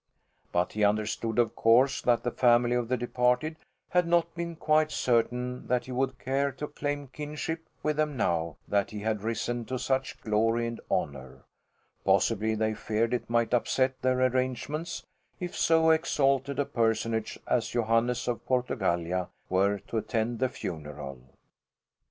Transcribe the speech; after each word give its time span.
But 0.51 0.71
he 0.73 0.83
understood, 0.83 1.37
of 1.37 1.55
course, 1.55 2.01
that 2.01 2.23
the 2.23 2.31
family 2.31 2.75
of 2.75 2.87
the 2.87 2.97
departed 2.97 3.57
had 3.89 4.07
not 4.07 4.33
been 4.33 4.55
quite 4.55 4.89
certain 4.91 5.67
that 5.67 5.85
he 5.85 5.91
would 5.91 6.17
care 6.17 6.51
to 6.53 6.67
claim 6.69 7.09
kinship 7.09 7.69
with 7.83 7.97
them 7.97 8.17
now 8.17 8.57
that 8.67 8.89
he 8.89 9.01
had 9.01 9.21
risen 9.21 9.63
to 9.65 9.77
such 9.77 10.19
glory 10.21 10.65
and 10.65 10.81
honour; 10.89 11.43
possibly 12.03 12.55
they 12.55 12.73
feared 12.73 13.13
it 13.13 13.29
might 13.29 13.53
upset 13.53 14.01
their 14.01 14.19
arrangements 14.21 15.05
if 15.39 15.55
so 15.55 15.91
exalted 15.91 16.57
a 16.57 16.65
personage 16.65 17.37
as 17.45 17.67
Johannes 17.69 18.27
of 18.27 18.43
Portugallia 18.47 19.29
were 19.49 19.77
to 19.87 19.97
attend 19.97 20.39
the 20.39 20.49
funeral. 20.49 21.25